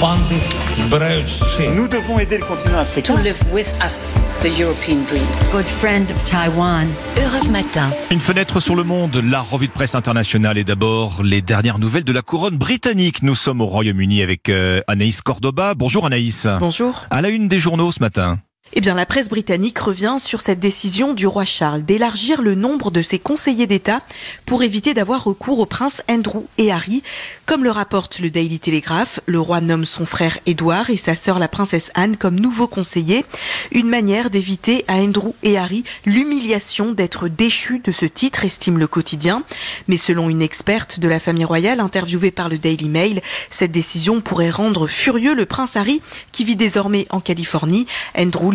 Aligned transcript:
Nous 0.00 1.88
devons 1.88 2.20
aider 2.20 2.38
le 2.38 2.44
continent 2.44 2.78
africain. 2.78 3.16
To 3.16 3.20
live 3.20 3.42
with 3.52 3.72
us, 3.84 4.14
the 4.42 4.56
European 4.56 5.02
dream. 5.04 5.24
Good 5.50 5.66
friend 5.66 6.08
of 6.12 6.24
Taiwan. 6.24 6.86
Europe 7.16 7.50
Matin. 7.50 7.90
Une 8.12 8.20
fenêtre 8.20 8.60
sur 8.60 8.76
le 8.76 8.84
monde, 8.84 9.16
la 9.16 9.40
revue 9.40 9.66
de 9.66 9.72
presse 9.72 9.96
internationale 9.96 10.56
et 10.56 10.62
d'abord 10.62 11.24
les 11.24 11.42
dernières 11.42 11.80
nouvelles 11.80 12.04
de 12.04 12.12
la 12.12 12.22
couronne 12.22 12.58
britannique. 12.58 13.24
Nous 13.24 13.34
sommes 13.34 13.60
au 13.60 13.66
Royaume-Uni 13.66 14.22
avec 14.22 14.50
euh, 14.50 14.82
Anaïs 14.86 15.20
Cordoba. 15.20 15.74
Bonjour 15.74 16.06
Anaïs. 16.06 16.46
Bonjour. 16.60 17.04
À 17.10 17.20
la 17.20 17.30
une 17.30 17.48
des 17.48 17.58
journaux 17.58 17.90
ce 17.90 17.98
matin. 17.98 18.38
Eh 18.74 18.82
bien, 18.82 18.94
la 18.94 19.06
presse 19.06 19.30
britannique 19.30 19.78
revient 19.78 20.16
sur 20.20 20.42
cette 20.42 20.60
décision 20.60 21.14
du 21.14 21.26
roi 21.26 21.46
Charles 21.46 21.84
d'élargir 21.84 22.42
le 22.42 22.54
nombre 22.54 22.90
de 22.90 23.00
ses 23.00 23.18
conseillers 23.18 23.66
d'État 23.66 24.00
pour 24.44 24.62
éviter 24.62 24.92
d'avoir 24.92 25.24
recours 25.24 25.58
aux 25.58 25.66
princes 25.66 26.02
Andrew 26.08 26.44
et 26.58 26.70
Harry. 26.70 27.02
Comme 27.46 27.64
le 27.64 27.70
rapporte 27.70 28.18
le 28.18 28.28
Daily 28.28 28.60
Telegraph, 28.60 29.20
le 29.24 29.40
roi 29.40 29.62
nomme 29.62 29.86
son 29.86 30.04
frère 30.04 30.38
Édouard 30.44 30.90
et 30.90 30.98
sa 30.98 31.16
sœur 31.16 31.38
la 31.38 31.48
princesse 31.48 31.90
Anne 31.94 32.18
comme 32.18 32.38
nouveaux 32.38 32.66
conseillers, 32.66 33.24
une 33.72 33.88
manière 33.88 34.28
d'éviter 34.28 34.84
à 34.86 34.96
Andrew 34.96 35.32
et 35.42 35.56
Harry 35.56 35.82
l'humiliation 36.04 36.92
d'être 36.92 37.28
déchus 37.28 37.80
de 37.82 37.90
ce 37.90 38.04
titre, 38.04 38.44
estime 38.44 38.78
le 38.78 38.86
quotidien. 38.86 39.44
Mais 39.88 39.96
selon 39.96 40.28
une 40.28 40.42
experte 40.42 41.00
de 41.00 41.08
la 41.08 41.20
famille 41.20 41.46
royale 41.46 41.80
interviewée 41.80 42.32
par 42.32 42.50
le 42.50 42.58
Daily 42.58 42.90
Mail, 42.90 43.22
cette 43.50 43.72
décision 43.72 44.20
pourrait 44.20 44.50
rendre 44.50 44.86
furieux 44.86 45.34
le 45.34 45.46
prince 45.46 45.76
Harry 45.76 46.02
qui 46.32 46.44
vit 46.44 46.56
désormais 46.56 47.06
en 47.08 47.20
Californie. 47.20 47.86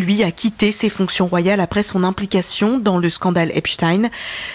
Lui, 0.04 0.22
a 0.22 0.30
quitté 0.30 0.70
ses 0.70 0.88
fonctions 0.88 1.26
royales 1.26 1.60
après 1.60 1.82
son 1.82 2.04
implication 2.04 2.78
dans 2.78 2.98
le 2.98 3.10
scandale 3.10 3.50
Epstein. 3.54 4.10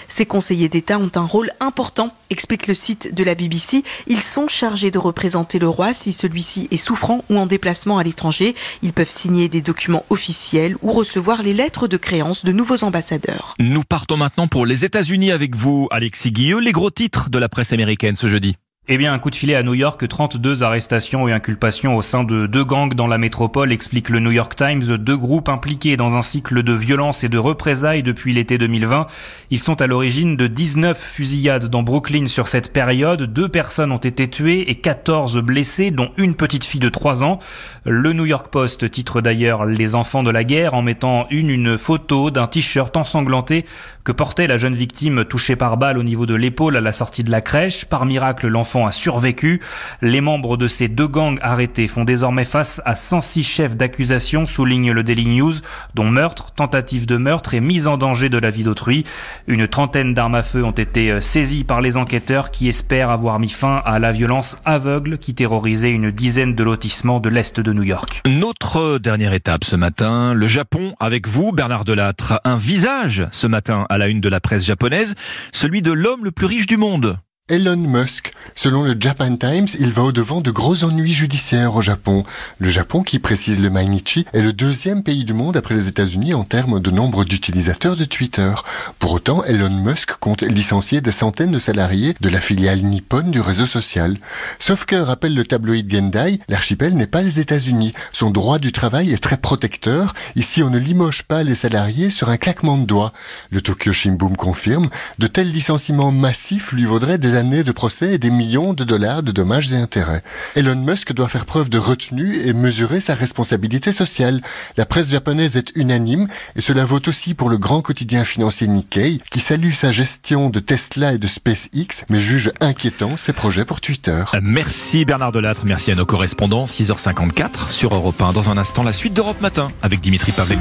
Ses 0.08 0.26
conseillers 0.26 0.68
d'État 0.68 0.98
ont 0.98 1.10
un 1.14 1.24
rôle 1.24 1.50
important, 1.60 2.14
explique 2.30 2.66
le 2.66 2.74
site 2.74 3.14
de 3.14 3.24
la 3.24 3.34
BBC. 3.34 3.84
Ils 4.06 4.22
sont 4.22 4.48
chargés 4.48 4.90
de 4.90 4.98
représenter 4.98 5.58
le 5.58 5.68
roi 5.68 5.92
si 5.92 6.12
celui-ci 6.12 6.68
est 6.70 6.76
souffrant 6.76 7.24
ou 7.28 7.38
en 7.38 7.46
déplacement 7.46 7.98
à 7.98 8.02
l'étranger. 8.02 8.54
Ils 8.82 8.92
peuvent 8.92 9.10
signer 9.10 9.48
des 9.48 9.62
documents 9.62 10.04
officiels 10.10 10.76
ou 10.82 10.92
recevoir 10.92 11.42
les 11.42 11.54
lettres 11.54 11.88
de 11.88 11.96
créance 11.96 12.44
de 12.44 12.52
nouveaux 12.52 12.84
ambassadeurs. 12.84 13.54
Nous 13.58 13.82
partons 13.82 14.16
maintenant 14.16 14.48
pour 14.48 14.66
les 14.66 14.84
États-Unis 14.84 15.32
avec 15.32 15.56
vous, 15.56 15.88
Alexis 15.90 16.32
Guilleux. 16.32 16.60
Les 16.60 16.72
gros 16.72 16.90
titres 16.90 17.30
de 17.30 17.38
la 17.38 17.48
presse 17.48 17.72
américaine 17.72 18.16
ce 18.16 18.28
jeudi. 18.28 18.56
Eh 18.92 18.98
bien, 18.98 19.12
un 19.12 19.20
coup 19.20 19.30
de 19.30 19.36
filet 19.36 19.54
à 19.54 19.62
New 19.62 19.74
York, 19.74 20.04
32 20.08 20.64
arrestations 20.64 21.28
et 21.28 21.32
inculpations 21.32 21.96
au 21.96 22.02
sein 22.02 22.24
de 22.24 22.48
deux 22.48 22.64
gangs 22.64 22.92
dans 22.92 23.06
la 23.06 23.18
métropole, 23.18 23.70
explique 23.70 24.08
le 24.08 24.18
New 24.18 24.32
York 24.32 24.56
Times. 24.56 24.82
Deux 24.96 25.16
groupes 25.16 25.48
impliqués 25.48 25.96
dans 25.96 26.16
un 26.16 26.22
cycle 26.22 26.64
de 26.64 26.72
violence 26.72 27.22
et 27.22 27.28
de 27.28 27.38
représailles 27.38 28.02
depuis 28.02 28.32
l'été 28.32 28.58
2020. 28.58 29.06
Ils 29.52 29.60
sont 29.60 29.80
à 29.80 29.86
l'origine 29.86 30.34
de 30.34 30.48
19 30.48 31.00
fusillades 31.00 31.66
dans 31.66 31.84
Brooklyn 31.84 32.26
sur 32.26 32.48
cette 32.48 32.72
période. 32.72 33.32
Deux 33.32 33.48
personnes 33.48 33.92
ont 33.92 33.96
été 33.96 34.28
tuées 34.28 34.68
et 34.68 34.74
14 34.74 35.38
blessées, 35.38 35.92
dont 35.92 36.10
une 36.16 36.34
petite 36.34 36.64
fille 36.64 36.80
de 36.80 36.88
3 36.88 37.22
ans. 37.22 37.38
Le 37.84 38.12
New 38.12 38.26
York 38.26 38.48
Post 38.48 38.90
titre 38.90 39.20
d'ailleurs 39.20 39.66
Les 39.66 39.94
enfants 39.94 40.24
de 40.24 40.30
la 40.30 40.42
guerre 40.42 40.74
en 40.74 40.82
mettant 40.82 41.28
une, 41.30 41.50
une 41.50 41.78
photo 41.78 42.32
d'un 42.32 42.48
t-shirt 42.48 42.96
ensanglanté 42.96 43.66
que 44.02 44.10
portait 44.10 44.48
la 44.48 44.56
jeune 44.56 44.74
victime 44.74 45.24
touchée 45.24 45.54
par 45.54 45.76
balle 45.76 45.96
au 45.96 46.02
niveau 46.02 46.26
de 46.26 46.34
l'épaule 46.34 46.76
à 46.76 46.80
la 46.80 46.90
sortie 46.90 47.22
de 47.22 47.30
la 47.30 47.40
crèche. 47.40 47.84
Par 47.84 48.04
miracle, 48.04 48.48
l'enfant 48.48 48.79
a 48.86 48.92
survécu. 48.92 49.60
Les 50.02 50.20
membres 50.20 50.56
de 50.56 50.68
ces 50.68 50.88
deux 50.88 51.08
gangs 51.08 51.38
arrêtés 51.42 51.86
font 51.86 52.04
désormais 52.04 52.44
face 52.44 52.80
à 52.84 52.94
106 52.94 53.42
chefs 53.42 53.76
d'accusation, 53.76 54.46
souligne 54.46 54.92
le 54.92 55.02
Daily 55.02 55.26
News, 55.26 55.54
dont 55.94 56.10
meurtre, 56.10 56.52
tentative 56.52 57.06
de 57.06 57.16
meurtre 57.16 57.54
et 57.54 57.60
mise 57.60 57.86
en 57.86 57.96
danger 57.96 58.28
de 58.28 58.38
la 58.38 58.50
vie 58.50 58.64
d'autrui. 58.64 59.04
Une 59.46 59.66
trentaine 59.68 60.14
d'armes 60.14 60.34
à 60.34 60.42
feu 60.42 60.64
ont 60.64 60.70
été 60.70 61.10
euh, 61.10 61.20
saisies 61.20 61.64
par 61.64 61.80
les 61.80 61.96
enquêteurs 61.96 62.50
qui 62.50 62.68
espèrent 62.68 63.10
avoir 63.10 63.38
mis 63.38 63.48
fin 63.48 63.82
à 63.84 63.98
la 63.98 64.12
violence 64.12 64.56
aveugle 64.64 65.18
qui 65.18 65.34
terrorisait 65.34 65.90
une 65.90 66.10
dizaine 66.10 66.54
de 66.54 66.64
lotissements 66.64 67.20
de 67.20 67.28
l'Est 67.28 67.60
de 67.60 67.72
New 67.72 67.82
York. 67.82 68.22
Notre 68.28 68.98
dernière 68.98 69.32
étape 69.32 69.64
ce 69.64 69.76
matin, 69.76 70.34
le 70.34 70.48
Japon 70.48 70.94
avec 71.00 71.28
vous, 71.28 71.52
Bernard 71.52 71.84
Delattre. 71.84 72.40
Un 72.44 72.56
visage 72.56 73.26
ce 73.30 73.46
matin 73.46 73.86
à 73.88 73.98
la 73.98 74.08
une 74.08 74.20
de 74.20 74.28
la 74.28 74.40
presse 74.40 74.64
japonaise, 74.64 75.14
celui 75.52 75.82
de 75.82 75.92
l'homme 75.92 76.24
le 76.24 76.30
plus 76.30 76.46
riche 76.46 76.66
du 76.66 76.76
monde. 76.76 77.18
Elon 77.50 77.76
Musk. 77.76 78.30
Selon 78.54 78.84
le 78.84 78.94
Japan 78.98 79.36
Times, 79.36 79.66
il 79.80 79.92
va 79.92 80.02
au-devant 80.02 80.40
de 80.40 80.52
gros 80.52 80.84
ennuis 80.84 81.12
judiciaires 81.12 81.74
au 81.74 81.82
Japon. 81.82 82.22
Le 82.58 82.70
Japon, 82.70 83.02
qui 83.02 83.18
précise 83.18 83.58
le 83.58 83.70
Mainichi, 83.70 84.24
est 84.32 84.42
le 84.42 84.52
deuxième 84.52 85.02
pays 85.02 85.24
du 85.24 85.32
monde 85.32 85.56
après 85.56 85.74
les 85.74 85.88
États-Unis 85.88 86.32
en 86.32 86.44
termes 86.44 86.78
de 86.78 86.90
nombre 86.92 87.24
d'utilisateurs 87.24 87.96
de 87.96 88.04
Twitter. 88.04 88.52
Pour 89.00 89.12
autant, 89.12 89.42
Elon 89.44 89.70
Musk 89.70 90.12
compte 90.20 90.42
licencier 90.42 91.00
des 91.00 91.10
centaines 91.10 91.50
de 91.50 91.58
salariés 91.58 92.14
de 92.20 92.28
la 92.28 92.40
filiale 92.40 92.82
nippone 92.82 93.32
du 93.32 93.40
réseau 93.40 93.66
social. 93.66 94.16
Sauf 94.60 94.84
que, 94.84 94.94
rappelle 94.94 95.34
le 95.34 95.44
tabloïd 95.44 95.90
Gendai, 95.90 96.38
l'archipel 96.48 96.94
n'est 96.94 97.08
pas 97.08 97.22
les 97.22 97.40
États-Unis. 97.40 97.92
Son 98.12 98.30
droit 98.30 98.60
du 98.60 98.70
travail 98.70 99.12
est 99.12 99.22
très 99.22 99.36
protecteur. 99.38 100.14
Ici, 100.36 100.62
on 100.62 100.70
ne 100.70 100.78
limoge 100.78 101.24
pas 101.24 101.42
les 101.42 101.56
salariés 101.56 102.10
sur 102.10 102.28
un 102.28 102.36
claquement 102.36 102.78
de 102.78 102.84
doigts. 102.84 103.12
Le 103.50 103.60
Tokyo 103.60 103.92
Shimbun 103.92 104.34
confirme, 104.34 104.88
de 105.18 105.26
tels 105.26 105.50
licenciements 105.50 106.12
massifs 106.12 106.70
lui 106.70 106.84
vaudraient 106.84 107.18
des 107.18 107.39
années 107.40 107.64
de 107.64 107.72
procès 107.72 108.14
et 108.14 108.18
des 108.18 108.30
millions 108.30 108.74
de 108.74 108.84
dollars 108.84 109.22
de 109.22 109.32
dommages 109.32 109.72
et 109.72 109.76
intérêts. 109.76 110.22
Elon 110.54 110.76
Musk 110.76 111.12
doit 111.12 111.28
faire 111.28 111.46
preuve 111.46 111.70
de 111.70 111.78
retenue 111.78 112.36
et 112.36 112.52
mesurer 112.52 113.00
sa 113.00 113.14
responsabilité 113.14 113.90
sociale. 113.90 114.42
La 114.76 114.86
presse 114.86 115.10
japonaise 115.10 115.56
est 115.56 115.72
unanime 115.74 116.28
et 116.54 116.60
cela 116.60 116.84
vaut 116.84 117.00
aussi 117.08 117.34
pour 117.34 117.48
le 117.48 117.58
grand 117.58 117.80
quotidien 117.80 118.24
financier 118.24 118.68
Nikkei 118.68 119.20
qui 119.30 119.40
salue 119.40 119.72
sa 119.72 119.90
gestion 119.90 120.50
de 120.50 120.60
Tesla 120.60 121.14
et 121.14 121.18
de 121.18 121.26
SpaceX 121.26 122.04
mais 122.08 122.20
juge 122.20 122.52
inquiétant 122.60 123.16
ses 123.16 123.32
projets 123.32 123.64
pour 123.64 123.80
Twitter. 123.80 124.22
Merci 124.42 125.04
Bernard 125.04 125.32
Delattre, 125.32 125.62
merci 125.64 125.90
à 125.90 125.94
nos 125.94 126.06
correspondants. 126.06 126.66
6h54 126.66 127.70
sur 127.70 127.94
Europe 127.94 128.20
1. 128.20 128.32
Dans 128.32 128.50
un 128.50 128.58
instant, 128.58 128.82
la 128.82 128.92
suite 128.92 129.14
d'Europe 129.14 129.40
Matin 129.40 129.68
avec 129.82 130.00
Dimitri 130.00 130.32
Pavel. 130.32 130.58